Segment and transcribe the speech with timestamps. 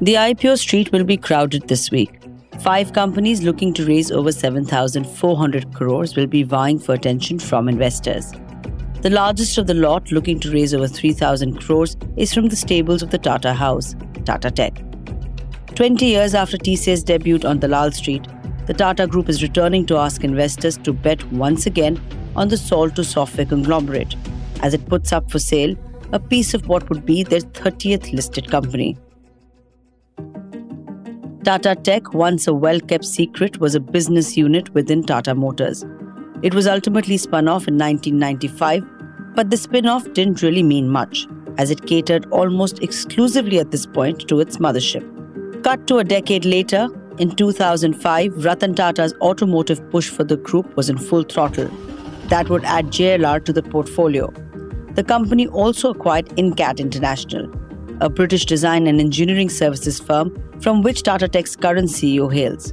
[0.00, 2.20] The IPO street will be crowded this week.
[2.60, 8.30] Five companies looking to raise over 7,400 crores will be vying for attention from investors.
[9.02, 13.02] The largest of the lot, looking to raise over 3,000 crores, is from the stables
[13.02, 14.80] of the Tata House, Tata Tech.
[15.74, 18.24] 20 years after TCS debuted on Dalal Street,
[18.66, 22.00] the Tata Group is returning to ask investors to bet once again
[22.36, 24.14] on the Salt to Software conglomerate
[24.62, 25.74] as it puts up for sale
[26.12, 28.96] a piece of what would be their 30th listed company.
[31.44, 35.84] Tata Tech, once a well kept secret, was a business unit within Tata Motors.
[36.42, 38.84] It was ultimately spun off in 1995,
[39.36, 43.86] but the spin off didn't really mean much, as it catered almost exclusively at this
[43.86, 45.04] point to its mothership.
[45.62, 46.88] Cut to a decade later,
[47.18, 51.68] in 2005, Ratan Tata's automotive push for the group was in full throttle.
[52.28, 54.32] That would add JLR to the portfolio.
[54.94, 57.48] The company also acquired Incat International,
[58.00, 62.72] a British design and engineering services firm from which Tata Tech's current CEO hails.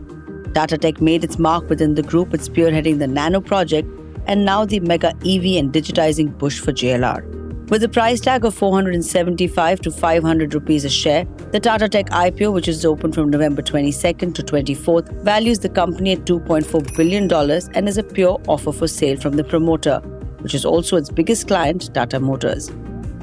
[0.53, 3.89] Tata Tech made its mark within the group with spearheading the Nano project
[4.27, 7.35] and now the mega EV and digitizing push for JLR.
[7.69, 12.53] With a price tag of 475 to 500 rupees a share, the Tata Tech IPO,
[12.53, 17.31] which is open from November 22nd to 24th, values the company at $2.4 billion
[17.73, 19.99] and is a pure offer for sale from the promoter,
[20.41, 22.71] which is also its biggest client, Tata Motors.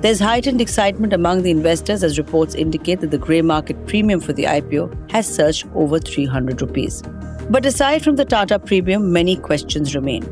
[0.02, 4.32] There's heightened excitement among the investors as reports indicate that the grey market premium for
[4.32, 7.04] the IPO has surged over 300 rupees.
[7.48, 10.24] But aside from the Tata premium, many questions remain.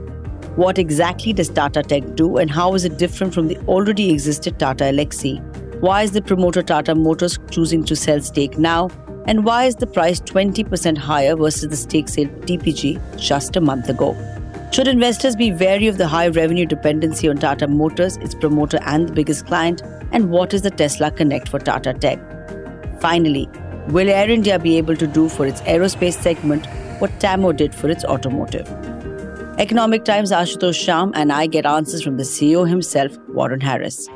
[0.56, 4.58] What exactly does Tata Tech do and how is it different from the already existed
[4.58, 5.38] Tata Elxsi?
[5.80, 8.90] Why is the promoter Tata Motors choosing to sell stake now?
[9.26, 13.88] And why is the price 20% higher versus the stake sale TPG just a month
[13.88, 14.16] ago?
[14.72, 19.08] Should investors be wary of the high revenue dependency on Tata Motors, its promoter and
[19.08, 19.82] the biggest client?
[20.12, 22.20] And what is the Tesla Connect for Tata Tech?
[23.00, 23.48] Finally,
[23.88, 26.66] will Air India be able to do for its aerospace segment
[27.00, 28.68] what TAMO did for its automotive?
[29.58, 34.08] Economic Times Ashutosh Shyam and I get answers from the CEO himself, Warren Harris.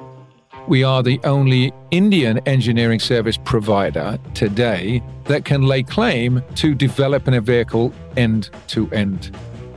[0.68, 7.34] We are the only Indian engineering service provider today that can lay claim to developing
[7.34, 9.36] a vehicle end to end.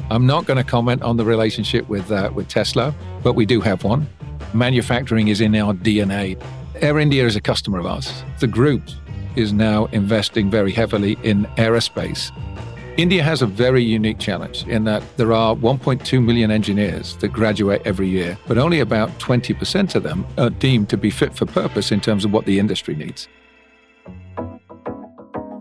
[0.09, 3.59] I'm not going to comment on the relationship with uh, with Tesla, but we do
[3.59, 4.07] have one.
[4.53, 6.41] Manufacturing is in our DNA.
[6.75, 8.23] Air India is a customer of ours.
[8.39, 8.83] The group
[9.35, 12.31] is now investing very heavily in aerospace.
[12.95, 17.81] India has a very unique challenge in that there are 1.2 million engineers that graduate
[17.85, 21.91] every year, but only about 20% of them are deemed to be fit for purpose
[21.91, 23.27] in terms of what the industry needs.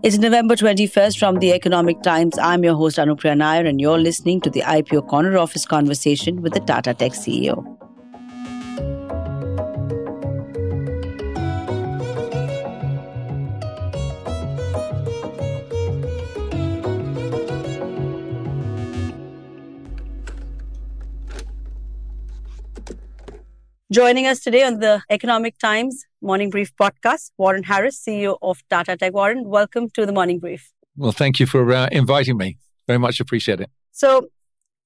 [0.03, 2.37] It's November 21st from the Economic Times.
[2.37, 6.53] I'm your host, Anupriya Nair, and you're listening to the IPO Corner Office conversation with
[6.53, 7.76] the Tata Tech CEO.
[23.89, 28.97] Joining us today on the Economic Times Morning Brief podcast, Warren Harris, CEO of Tata
[28.97, 29.13] Tech.
[29.13, 30.73] Warren, welcome to the Morning Brief.
[30.97, 32.57] Well, thank you for uh, inviting me.
[32.85, 33.69] Very much appreciate it.
[33.93, 34.27] So,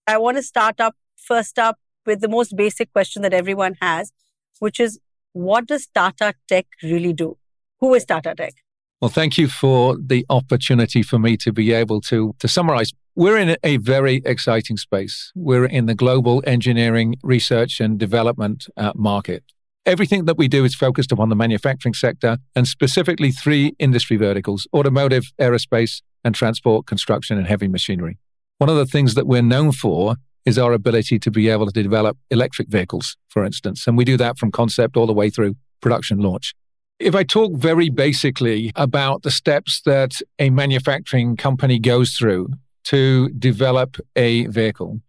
[0.05, 4.11] I want to start up first up with the most basic question that everyone has,
[4.59, 4.99] which is
[5.33, 7.39] what does Tata Tech really do?
[7.79, 8.53] Who is Tata Tech?
[9.01, 12.91] Well, thank you for the opportunity for me to be able to, to summarize.
[13.15, 15.31] We're in a very exciting space.
[15.33, 19.43] We're in the global engineering, research, and development uh, market.
[19.87, 24.67] Everything that we do is focused upon the manufacturing sector and specifically three industry verticals
[24.71, 28.19] automotive, aerospace, and transport, construction, and heavy machinery.
[28.59, 31.81] One of the things that we're known for is our ability to be able to
[31.81, 33.87] develop electric vehicles, for instance.
[33.87, 36.53] And we do that from concept all the way through production launch.
[37.01, 42.49] If I talk very basically about the steps that a manufacturing company goes through
[42.83, 45.01] to develop a vehicle,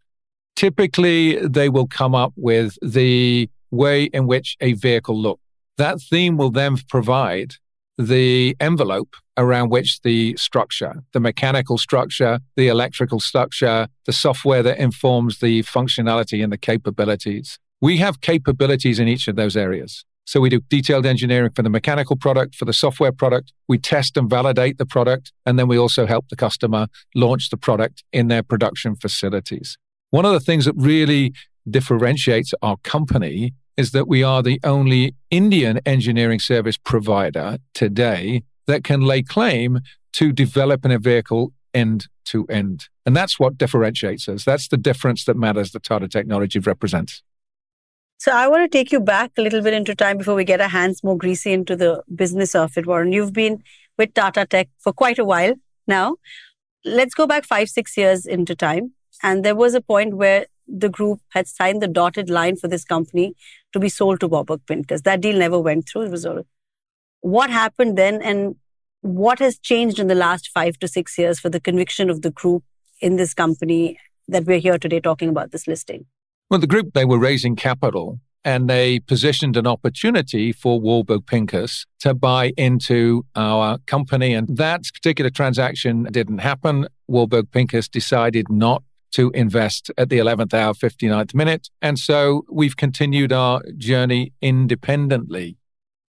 [0.56, 5.43] typically they will come up with the way in which a vehicle looks.
[5.76, 7.56] That theme will then provide
[7.99, 14.78] the envelope around which the structure, the mechanical structure, the electrical structure, the software that
[14.78, 17.58] informs the functionality and the capabilities.
[17.82, 20.06] We have capabilities in each of those areas.
[20.24, 23.52] So we do detailed engineering for the mechanical product, for the software product.
[23.69, 25.32] We test and validate the product.
[25.44, 29.76] And then we also help the customer launch the product in their production facilities.
[30.10, 31.32] One of the things that really
[31.69, 38.84] differentiates our company is that we are the only Indian engineering service provider today that
[38.84, 39.80] can lay claim
[40.12, 42.88] to developing a vehicle end to end.
[43.04, 44.44] And that's what differentiates us.
[44.44, 47.22] That's the difference that matters that Tata Technology represents.
[48.22, 50.60] So I want to take you back a little bit into time before we get
[50.60, 53.10] our hands more greasy into the business of it, Warren.
[53.10, 53.64] You've been
[53.98, 55.54] with Tata Tech for quite a while
[55.88, 56.19] now.
[56.84, 58.92] Let's go back five, six years into time.
[59.24, 62.84] And there was a point where the group had signed the dotted line for this
[62.84, 63.34] company
[63.72, 65.00] to be sold to Warburg Pincus.
[65.00, 66.02] That deal never went through.
[66.02, 66.44] It was all.
[67.22, 68.54] What happened then, and
[69.00, 72.30] what has changed in the last five to six years for the conviction of the
[72.30, 72.62] group
[73.00, 73.98] in this company
[74.28, 76.06] that we're here today talking about this listing?
[76.52, 81.87] Well, the group, they were raising capital and they positioned an opportunity for Warburg Pincus
[82.00, 84.34] to buy into our company.
[84.34, 86.88] And that particular transaction didn't happen.
[87.08, 88.82] Warburg Pincus decided not
[89.12, 91.70] to invest at the 11th hour, 59th minute.
[91.81, 95.56] And so we've continued our journey independently.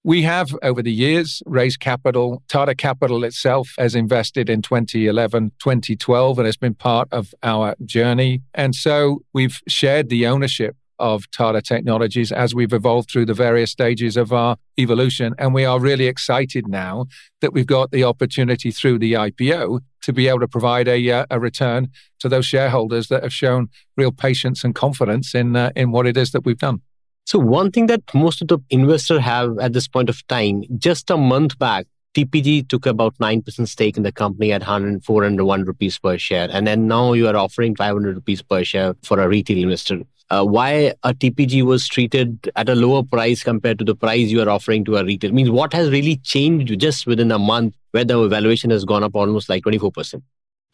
[0.06, 2.44] We have, over the years, raised capital.
[2.50, 8.42] Tata Capital itself has invested in 2011, 2012, and has been part of our journey.
[8.54, 13.72] And so we've shared the ownership of Tata Technologies as we've evolved through the various
[13.72, 15.36] stages of our evolution.
[15.40, 17.06] And we are really excited now
[17.40, 21.26] that we've got the opportunity through the IPO to be able to provide a, uh,
[21.32, 21.88] a return
[22.20, 26.18] to those shareholders that have shown real patience and confidence in, uh, in what it
[26.18, 26.82] is that we've done.
[27.25, 31.10] So, one thing that most of the investors have at this point of time, just
[31.10, 35.98] a month back, TPG took about 9% stake in the company at 100, 401 rupees
[35.98, 36.48] per share.
[36.52, 40.02] And then now you are offering 500 rupees per share for a retail investor
[40.34, 44.42] uh, why a TPG was treated at a lower price compared to the price you
[44.42, 45.30] are offering to a retail?
[45.30, 49.04] I mean, what has really changed just within a month where the valuation has gone
[49.04, 50.22] up almost like 24%?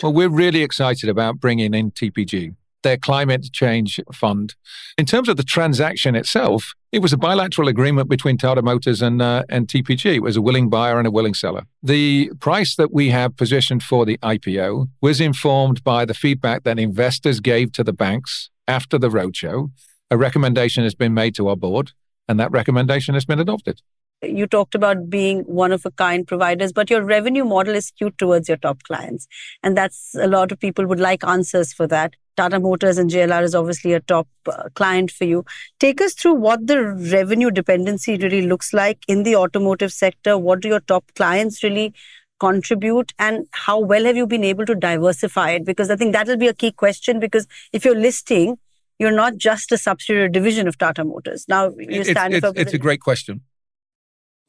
[0.02, 4.56] Well, we're really excited about bringing in TPG, their climate change fund.
[4.98, 9.22] In terms of the transaction itself, it was a bilateral agreement between Tata Motors and,
[9.22, 10.16] uh, and TPG.
[10.16, 11.64] It was a willing buyer and a willing seller.
[11.84, 16.80] The price that we have positioned for the IPO was informed by the feedback that
[16.80, 19.72] investors gave to the banks after the roadshow,
[20.12, 21.92] a recommendation has been made to our board,
[22.28, 23.82] and that recommendation has been adopted.
[24.22, 28.18] You talked about being one of a kind providers, but your revenue model is skewed
[28.18, 29.28] towards your top clients.
[29.64, 32.16] And that's a lot of people would like answers for that.
[32.36, 35.44] Tata Motors and JLR is obviously a top uh, client for you.
[35.80, 40.38] Take us through what the revenue dependency really looks like in the automotive sector.
[40.38, 41.94] What do your top clients really
[42.40, 45.66] contribute and how well have you been able to diversify it?
[45.66, 48.58] Because I think that will be a key question because if you're listing,
[49.00, 51.46] you're not just a subsidiary division of Tata Motors.
[51.48, 53.42] Now you stand it's, it's, it's a great question.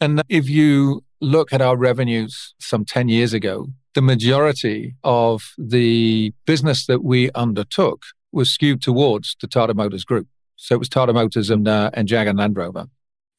[0.01, 6.33] And if you look at our revenues some 10 years ago, the majority of the
[6.47, 10.29] business that we undertook was skewed towards the Tata Motors group.
[10.57, 12.87] So it was Tata Motors and, uh, and Jag and Land Rover.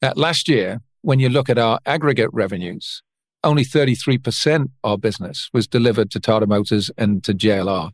[0.02, 3.02] Uh, last year, when you look at our aggregate revenues,
[3.42, 7.90] only 33% of business was delivered to Tata Motors and to JLR.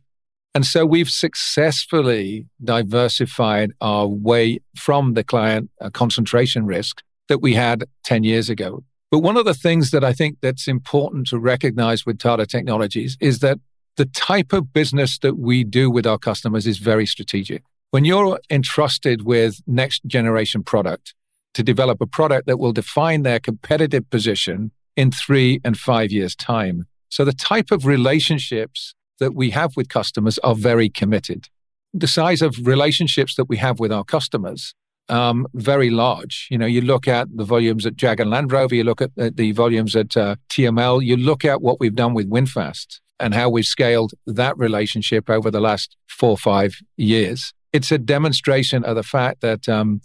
[0.53, 7.53] And so we've successfully diversified our way from the client uh, concentration risk that we
[7.53, 8.83] had 10 years ago.
[9.11, 13.17] But one of the things that I think that's important to recognize with Tata Technologies
[13.19, 13.59] is that
[13.97, 17.63] the type of business that we do with our customers is very strategic.
[17.91, 21.15] When you're entrusted with next generation product
[21.53, 26.35] to develop a product that will define their competitive position in three and five years'
[26.35, 26.85] time.
[27.09, 31.49] So the type of relationships that we have with customers are very committed.
[31.93, 34.75] The size of relationships that we have with our customers,
[35.09, 36.47] um, very large.
[36.49, 39.11] You know, you look at the volumes at Jag and Land Rover, you look at
[39.15, 43.33] the, the volumes at uh, TML, you look at what we've done with VinFast and
[43.33, 47.53] how we've scaled that relationship over the last four or five years.
[47.73, 50.01] It's a demonstration of the fact that um,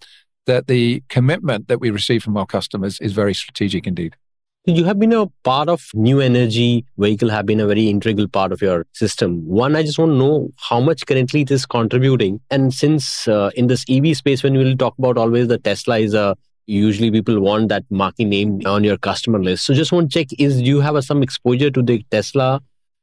[0.47, 4.17] that the commitment that we receive from our customers is very strategic indeed.
[4.66, 8.50] You have been a part of new energy vehicle have been a very integral part
[8.50, 9.47] of your system.
[9.47, 12.40] One, I just want to know how much currently it is contributing.
[12.50, 15.99] And since uh, in this EV space, when we will talk about always the Tesla
[15.99, 19.66] is a usually people want that marquee name on your customer list.
[19.66, 22.62] So just want to check is you have a, some exposure to the Tesla?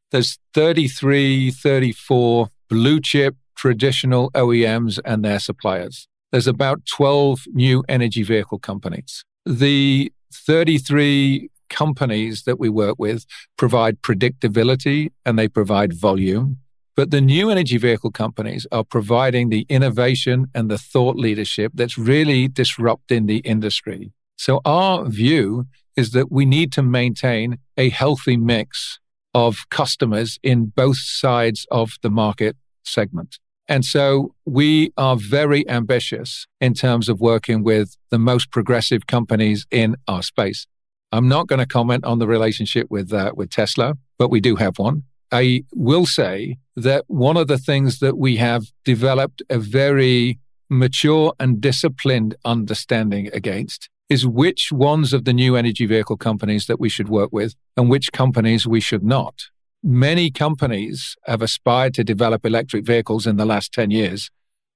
[0.10, 6.08] There's 33, 34 blue chip traditional OEMs and their suppliers.
[6.32, 9.24] There's about 12 new energy vehicle companies.
[9.46, 13.26] The 33 companies that we work with
[13.58, 16.58] provide predictability and they provide volume.
[16.96, 21.98] But the new energy vehicle companies are providing the innovation and the thought leadership that's
[21.98, 24.12] really disrupting the industry.
[24.38, 29.00] So, our view is that we need to maintain a healthy mix
[29.34, 33.40] of customers in both sides of the market segment.
[33.68, 39.66] And so we are very ambitious in terms of working with the most progressive companies
[39.72, 40.68] in our space.
[41.12, 44.56] I'm not going to comment on the relationship with uh, with Tesla, but we do
[44.56, 45.04] have one.
[45.32, 50.40] I will say that one of the things that we have developed a very
[50.70, 56.80] mature and disciplined understanding against is which ones of the new energy vehicle companies that
[56.80, 59.44] we should work with and which companies we should not.
[59.84, 64.30] Many companies have aspired to develop electric vehicles in the last 10 years.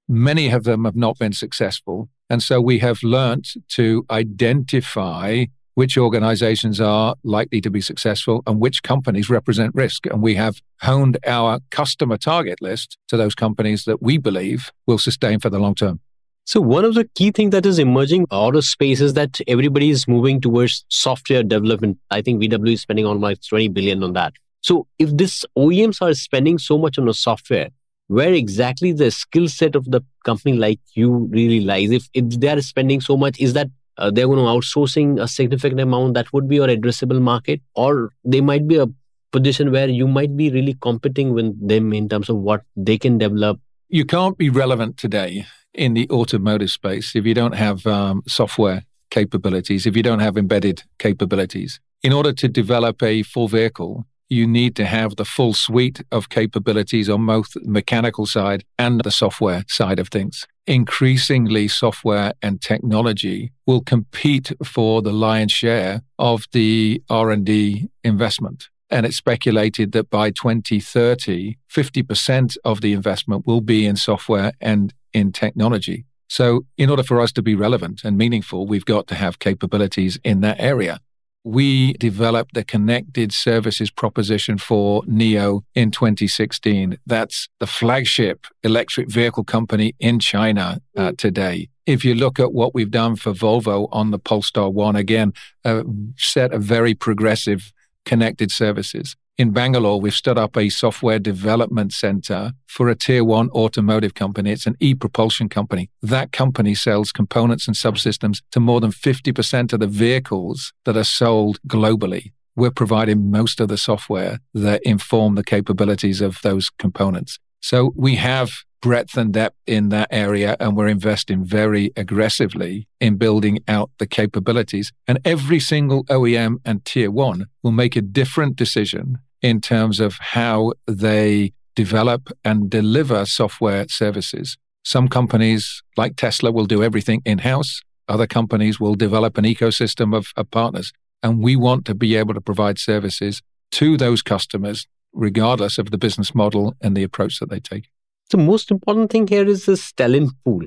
[0.07, 2.09] Many of them have not been successful.
[2.29, 5.45] And so we have learnt to identify
[5.75, 10.05] which organizations are likely to be successful and which companies represent risk.
[10.08, 14.98] And we have honed our customer target list to those companies that we believe will
[14.98, 16.00] sustain for the long term.
[16.46, 19.89] So one of the key things that is emerging out of space is that everybody
[19.89, 21.98] is moving towards software development.
[22.12, 24.34] I think VW is spending almost 20 billion on that.
[24.62, 27.70] So if this OEMs are spending so much on the software,
[28.08, 31.91] where exactly the skill set of the company like you really lies?
[31.91, 35.27] If, if they are spending so much, is that uh, they're going to outsourcing a
[35.27, 38.87] significant amount that would be your addressable market, or they might be a
[39.31, 43.17] position where you might be really competing with them in terms of what they can
[43.17, 43.59] develop.
[43.89, 48.83] You can't be relevant today in the automotive space if you don't have um, software
[49.09, 51.79] capabilities, if you don't have embedded capabilities.
[52.01, 56.29] In order to develop a full vehicle, you need to have the full suite of
[56.29, 60.47] capabilities on both the mechanical side and the software side of things.
[60.67, 68.69] Increasingly, software and technology will compete for the lion's share of the R&D investment.
[68.89, 74.93] And it's speculated that by 2030, 50% of the investment will be in software and
[75.13, 76.05] in technology.
[76.27, 80.17] So, in order for us to be relevant and meaningful, we've got to have capabilities
[80.24, 81.00] in that area.
[81.45, 86.97] We developed the connected services proposition for NIO in 2016.
[87.05, 91.69] That's the flagship electric vehicle company in China uh, today.
[91.85, 95.33] If you look at what we've done for Volvo on the Polestar 1, again,
[95.63, 95.83] a
[96.17, 97.71] set of very progressive
[98.05, 103.49] connected services in Bangalore, we've stood up a software development center for a tier one
[103.49, 104.51] automotive company.
[104.51, 105.89] It's an e propulsion company.
[106.01, 111.03] That company sells components and subsystems to more than 50% of the vehicles that are
[111.03, 112.31] sold globally.
[112.55, 117.37] We're providing most of the software that inform the capabilities of those components.
[117.59, 118.51] So we have
[118.81, 124.05] breadth and depth in that area, and we're investing very aggressively in building out the
[124.05, 124.93] capabilities.
[125.07, 130.17] And every single OEM and tier one will make a different decision in terms of
[130.19, 134.57] how they develop and deliver software services.
[134.83, 137.81] Some companies, like Tesla, will do everything in house.
[138.07, 140.91] Other companies will develop an ecosystem of, of partners.
[141.21, 145.99] And we want to be able to provide services to those customers, regardless of the
[145.99, 147.89] business model and the approach that they take.
[148.31, 150.65] The most important thing here is this talent pool.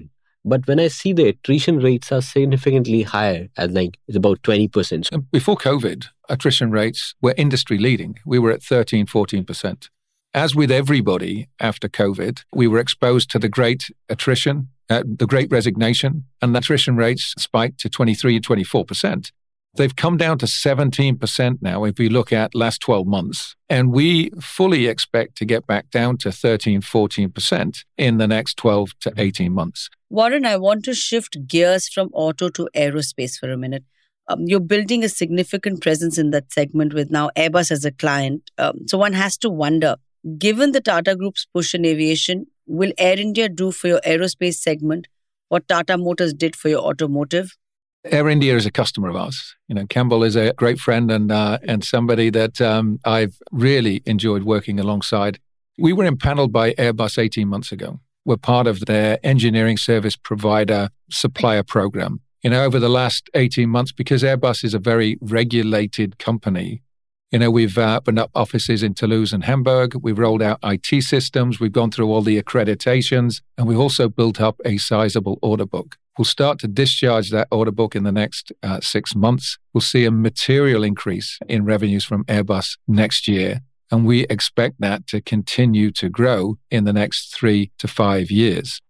[0.48, 5.30] But when I see the attrition rates are significantly higher, at like it's about 20%.
[5.30, 8.18] Before COVID, attrition rates were industry leading.
[8.24, 9.88] We were at 13, 14%.
[10.34, 15.50] As with everybody after COVID, we were exposed to the great attrition, uh, the great
[15.50, 19.30] resignation, and attrition rates spiked to 23 and 24%.
[19.78, 23.54] They've come down to 17% now if we look at last 12 months.
[23.68, 28.98] And we fully expect to get back down to 13, 14% in the next 12
[29.02, 29.88] to 18 months.
[30.10, 33.84] Warren, I want to shift gears from auto to aerospace for a minute.
[34.26, 38.50] Um, you're building a significant presence in that segment with now Airbus as a client.
[38.58, 39.94] Um, so one has to wonder,
[40.38, 45.06] given the Tata Group's push in aviation, will Air India do for your aerospace segment
[45.50, 47.56] what Tata Motors did for your automotive?
[48.04, 49.56] Air India is a customer of ours.
[49.66, 54.02] You know, Campbell is a great friend and uh, and somebody that um, I've really
[54.06, 55.38] enjoyed working alongside.
[55.78, 58.00] We were impaneled by Airbus 18 months ago.
[58.24, 62.20] We're part of their engineering service provider supplier program.
[62.42, 66.82] You know, over the last 18 months, because Airbus is a very regulated company,
[67.30, 69.94] you know, we've uh, opened up offices in Toulouse and Hamburg.
[70.00, 71.60] We've rolled out IT systems.
[71.60, 75.96] We've gone through all the accreditations, and we've also built up a sizable order book.
[76.18, 79.56] We'll start to discharge that order book in the next uh, six months.
[79.72, 83.60] We'll see a material increase in revenues from Airbus next year.
[83.92, 88.80] And we expect that to continue to grow in the next three to five years.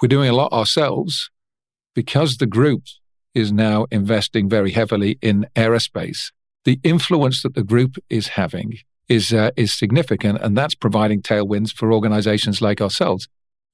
[0.00, 1.30] We're doing a lot ourselves
[1.94, 2.84] because the group
[3.34, 6.32] is now investing very heavily in aerospace.
[6.64, 11.74] The influence that the group is having is, uh, is significant, and that's providing tailwinds
[11.74, 13.28] for organizations like ourselves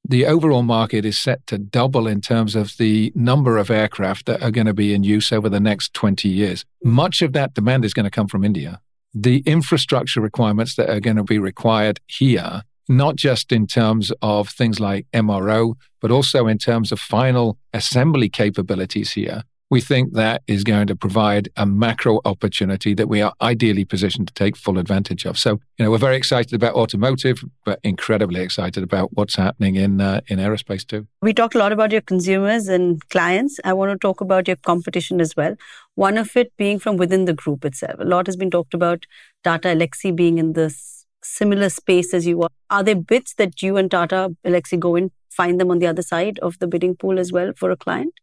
[0.06, 4.42] the overall market is set to double in terms of the number of aircraft that
[4.42, 6.64] are going to be in use over the next 20 years.
[6.84, 6.92] Mm.
[6.92, 8.80] Much of that demand is going to come from India.
[9.12, 14.48] The infrastructure requirements that are going to be required here, not just in terms of
[14.48, 20.42] things like MRO, but also in terms of final assembly capabilities here, we think that
[20.48, 24.78] is going to provide a macro opportunity that we are ideally positioned to take full
[24.78, 25.38] advantage of.
[25.38, 30.00] So, you know, we're very excited about automotive, but incredibly excited about what's happening in
[30.00, 31.06] uh, in aerospace too.
[31.22, 33.60] We talked a lot about your consumers and clients.
[33.64, 35.54] I want to talk about your competition as well.
[35.94, 37.94] One of it being from within the group itself.
[38.00, 39.06] A lot has been talked about
[39.44, 42.48] Tata Elxsi being in this similar space as you are.
[42.70, 46.02] Are there bits that you and Tata Elxsi go in, find them on the other
[46.02, 48.14] side of the bidding pool as well for a client?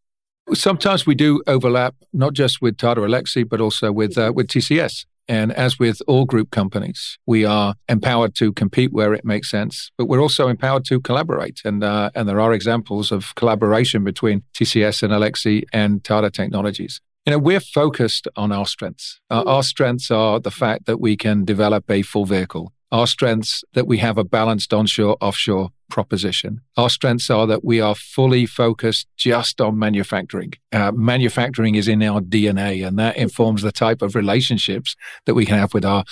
[0.54, 5.06] Sometimes we do overlap, not just with Tata Elxsi, but also with uh, with TCS.
[5.30, 9.92] And as with all group companies, we are empowered to compete where it makes sense,
[9.98, 11.62] but we're also empowered to collaborate.
[11.66, 17.02] And uh, and there are examples of collaboration between TCS and Elxsi and Tata Technologies.
[17.26, 19.20] You know, we're focused on our strengths.
[19.30, 23.64] Uh, our strengths are the fact that we can develop a full vehicle our strengths
[23.74, 26.62] that we have a balanced onshore offshore proposition.
[26.76, 30.54] Our strengths are that we are fully focused just on manufacturing.
[30.72, 35.46] Uh, manufacturing is in our DNA, and that informs the type of relationships that we
[35.46, 36.04] can have with our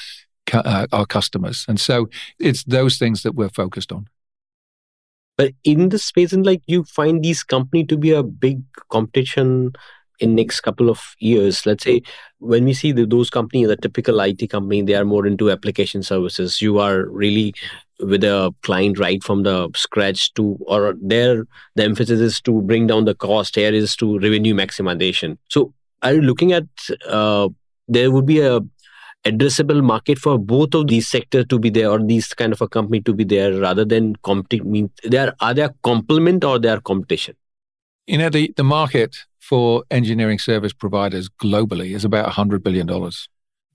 [0.53, 1.65] uh, our customers.
[1.67, 2.07] And so
[2.39, 4.07] it's those things that we're focused on.
[5.37, 9.73] But in the space, and like you find these company to be a big competition
[10.19, 12.01] in next couple of years let's say
[12.39, 16.03] when we see the, those companies the typical it company they are more into application
[16.03, 16.61] services.
[16.61, 17.53] You are really
[17.99, 21.45] with a client right from the scratch to or there
[21.75, 23.55] the emphasis is to bring down the cost.
[23.55, 25.37] Here is to revenue maximization.
[25.49, 26.65] So are you looking at
[27.07, 27.49] uh,
[27.87, 28.59] there would be a
[29.25, 32.67] addressable market for both of these sectors to be there or these kind of a
[32.67, 36.81] company to be there rather than competing mean there are they complement or they are
[36.81, 37.35] competition?
[38.05, 39.15] You know the, the market
[39.47, 42.87] for engineering service providers globally is about $100 billion.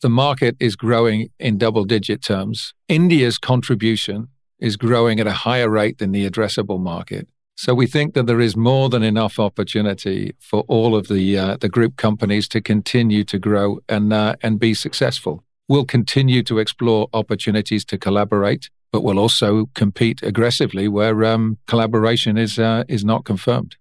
[0.02, 2.74] The market is growing in double digit terms.
[2.88, 7.28] India's contribution is growing at a higher rate than the addressable market.
[7.56, 11.56] So we think that there is more than enough opportunity for all of the uh,
[11.60, 15.44] the group companies to continue to grow and uh, and be successful.
[15.68, 22.38] We'll continue to explore opportunities to collaborate, but we'll also compete aggressively where um, collaboration
[22.38, 23.76] is uh, is not confirmed.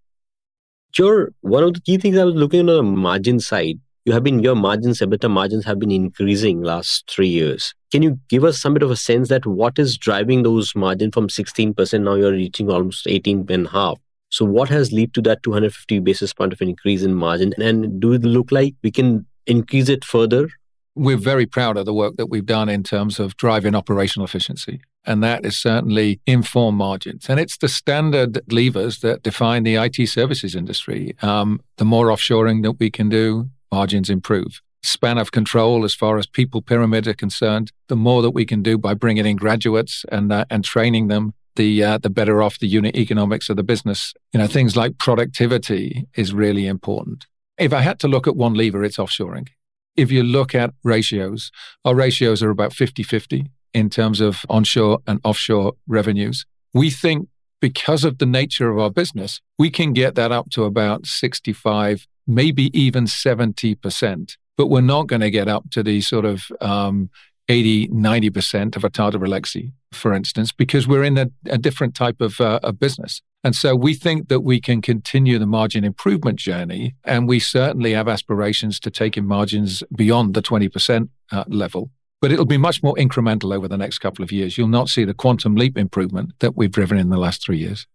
[0.92, 1.30] Sure.
[1.42, 4.40] One of the key things I was looking on the margin side, you have been
[4.40, 7.74] your margins, EBITDA margins have been increasing last three years.
[7.92, 11.12] Can you give us some bit of a sense that what is driving those margin
[11.12, 14.00] from 16% now you're reaching almost 18 and a half?
[14.30, 17.54] So what has led to that 250 basis point of increase in margin?
[17.58, 20.50] And do it look like we can increase it further?
[20.96, 24.82] We're very proud of the work that we've done in terms of driving operational efficiency
[25.06, 27.30] and that is certainly inform margins.
[27.30, 31.16] And it's the standard levers that define the IT services industry.
[31.22, 34.62] Um, the more offshoring that we can do, margins improve.
[34.82, 38.62] Span of control, as far as people pyramid are concerned, the more that we can
[38.62, 42.60] do by bringing in graduates and uh, and training them, the uh, the better off
[42.60, 44.14] the unit economics of the business.
[44.32, 47.26] You know, things like productivity is really important.
[47.58, 49.50] If I had to look at one lever, it's offshoring.
[49.98, 51.52] If you look at ratios,
[51.84, 56.46] our ratios are about 50 50 in terms of onshore and offshore revenues.
[56.74, 57.28] We think
[57.62, 62.08] because of the nature of our business, we can get that up to about 65,
[62.26, 64.38] maybe even 70%.
[64.58, 67.10] But we're not going to get up to the sort of um,
[67.48, 72.22] 80, 90% of a Tata Elxsi, for instance, because we're in a, a different type
[72.22, 73.22] of, uh, business.
[73.44, 76.96] And so we think that we can continue the margin improvement journey.
[77.06, 81.90] And we certainly have aspirations to take in margins beyond the 20% uh, level
[82.22, 84.58] but it'll be much more incremental over the next couple of years.
[84.58, 87.88] You'll not see the quantum leap improvement that we've driven in the last three years.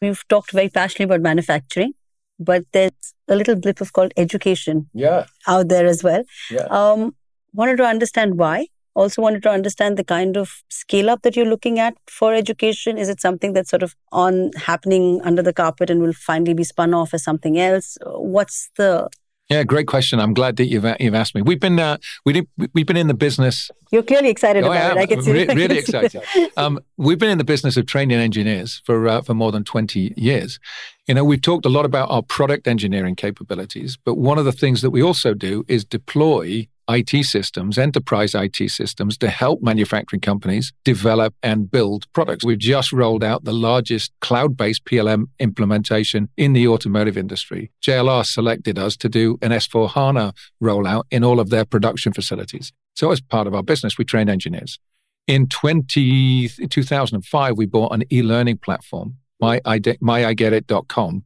[0.00, 1.94] We've talked very passionately about manufacturing,
[2.38, 5.26] but there's a little blip of called education yeah.
[5.46, 6.24] out there as well.
[6.50, 6.66] Yeah.
[6.70, 7.14] Um,
[7.52, 8.68] wanted to understand why.
[8.94, 12.98] Also wanted to understand the kind of scale up that you're looking at for education.
[12.98, 16.64] Is it something that's sort of on happening under the carpet and will finally be
[16.64, 17.96] spun off as something else?
[18.04, 19.08] What's the
[19.52, 20.18] yeah, great question.
[20.20, 21.42] I'm glad that you've you've asked me.
[21.42, 23.70] We've been uh, we did, we've been in the business.
[23.90, 25.02] You're clearly excited oh, about I it.
[25.02, 25.32] I can see.
[25.32, 26.22] Re- really excited.
[26.56, 30.14] Um, we've been in the business of training engineers for uh, for more than 20
[30.16, 30.58] years.
[31.06, 34.52] You know, we've talked a lot about our product engineering capabilities, but one of the
[34.52, 40.20] things that we also do is deploy IT systems, enterprise IT systems to help manufacturing
[40.20, 42.44] companies develop and build products.
[42.44, 47.70] We've just rolled out the largest cloud based PLM implementation in the automotive industry.
[47.82, 52.72] JLR selected us to do an S4 HANA rollout in all of their production facilities.
[52.94, 54.78] So, as part of our business, we train engineers.
[55.26, 61.24] In 20, 2005, we bought an e learning platform, my, myigetit.com,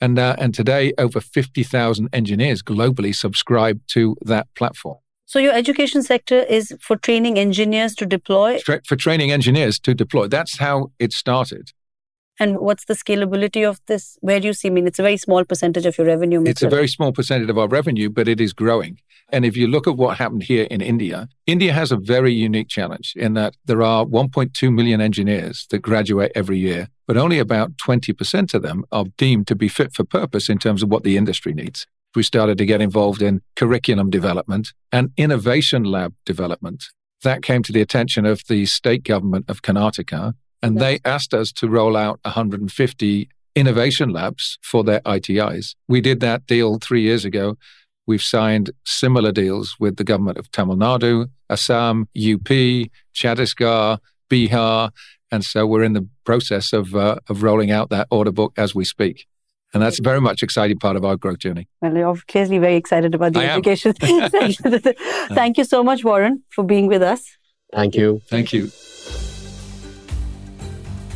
[0.00, 4.98] and, uh, and today, over 50,000 engineers globally subscribe to that platform.
[5.24, 8.58] So, your education sector is for training engineers to deploy?
[8.60, 10.28] For training engineers to deploy.
[10.28, 11.72] That's how it started.
[12.38, 14.18] And what's the scalability of this?
[14.20, 14.68] Where do you see?
[14.68, 16.42] I mean, it's a very small percentage of your revenue.
[16.46, 18.98] It's a very small percentage of our revenue, but it is growing.
[19.30, 22.68] And if you look at what happened here in India, India has a very unique
[22.68, 27.76] challenge in that there are 1.2 million engineers that graduate every year, but only about
[27.78, 31.16] 20% of them are deemed to be fit for purpose in terms of what the
[31.16, 31.86] industry needs.
[32.14, 36.84] We started to get involved in curriculum development and innovation lab development.
[37.22, 41.52] That came to the attention of the state government of Karnataka, and they asked us
[41.52, 45.74] to roll out 150 innovation labs for their ITIs.
[45.88, 47.56] We did that deal three years ago
[48.06, 52.48] We've signed similar deals with the government of Tamil Nadu, Assam, UP,
[53.14, 53.98] Chhattisgarh,
[54.30, 54.90] Bihar.
[55.32, 58.74] And so we're in the process of, uh, of rolling out that order book as
[58.74, 59.26] we speak.
[59.74, 61.68] And that's very much exciting part of our growth journey.
[61.82, 63.96] Well, you're clearly very excited about the implications.
[65.34, 67.36] Thank you so much, Warren, for being with us.
[67.72, 68.22] Thank you.
[68.28, 68.70] Thank you.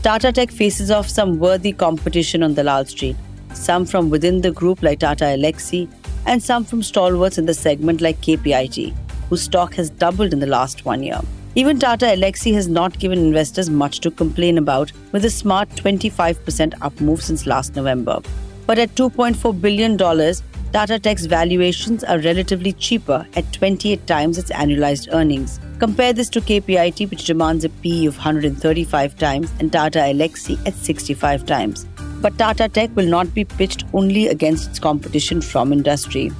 [0.03, 3.17] Tata Tech faces off some worthy competition on the Dalal Street,
[3.53, 5.91] some from within the group like Tata Elxsi,
[6.25, 8.97] and some from stalwarts in the segment like KPIT,
[9.29, 11.21] whose stock has doubled in the last one year.
[11.55, 16.73] Even Tata Elxsi has not given investors much to complain about, with a smart 25%
[16.81, 18.23] up move since last November.
[18.67, 25.13] But at $2.4 billion, Tata Tech's valuations are relatively cheaper at 28 times its annualized
[25.13, 25.61] earnings.
[25.81, 30.75] Compare this to KPIT, which demands a PE of 135 times, and Tata Elxsi at
[30.75, 31.87] 65 times.
[32.21, 36.33] But Tata Tech will not be pitched only against its competition from industry,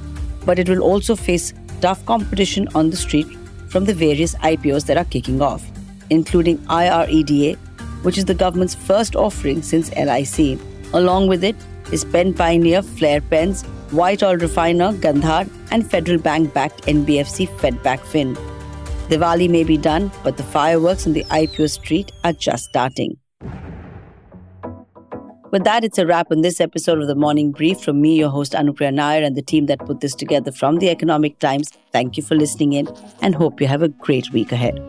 [0.45, 3.25] but it will also face tough competition on the street
[3.69, 5.65] from the various IPOs that are kicking off,
[6.11, 7.55] including IREDA,
[8.03, 10.59] which is the government's first offering since LIC.
[10.93, 11.55] Along with it
[11.91, 18.05] is pen pioneer Flair Pens, white oil refiner Gandhar, and federal bank backed NBFC Fedbank
[18.05, 18.37] Fin.
[19.11, 23.17] Diwali may be done, but the fireworks on the IPO street are just starting.
[25.51, 28.29] With that, it's a wrap on this episode of the Morning Brief from me, your
[28.29, 31.73] host Anupriya Nair, and the team that put this together from the Economic Times.
[31.91, 32.87] Thank you for listening in
[33.21, 34.79] and hope you have a great week ahead.